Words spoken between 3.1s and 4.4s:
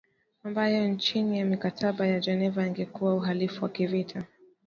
uhalifu wa kivita